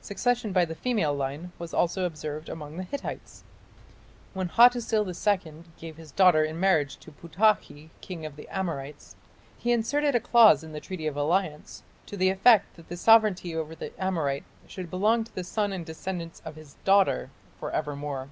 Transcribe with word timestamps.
Succession 0.00 0.52
by 0.52 0.64
the 0.64 0.76
female 0.76 1.12
line 1.12 1.50
was 1.58 1.74
also 1.74 2.04
observed 2.04 2.48
among 2.48 2.76
the 2.76 2.84
Hittites. 2.84 3.42
When 4.32 4.48
Hattusil 4.48 5.04
II 5.08 5.64
gave 5.76 5.96
his 5.96 6.12
daughter 6.12 6.44
in 6.44 6.60
marriage 6.60 6.98
to 6.98 7.10
Putakhi, 7.10 7.90
king 8.00 8.24
of 8.24 8.36
the 8.36 8.46
Amorites, 8.48 9.16
he 9.58 9.72
inserted 9.72 10.14
a 10.14 10.20
clause 10.20 10.62
in 10.62 10.70
the 10.70 10.78
treaty 10.78 11.08
of 11.08 11.16
alliance 11.16 11.82
"to 12.06 12.16
the 12.16 12.28
effect 12.30 12.76
that 12.76 12.88
the 12.90 12.96
sovereignty 12.96 13.56
over 13.56 13.74
the 13.74 13.90
Amorite 14.00 14.44
should 14.68 14.88
belong 14.88 15.24
to 15.24 15.34
the 15.34 15.42
son 15.42 15.72
and 15.72 15.84
descendants 15.84 16.40
of 16.44 16.54
his 16.54 16.74
daughter 16.84 17.30
for 17.58 17.72
evermore". 17.72 18.28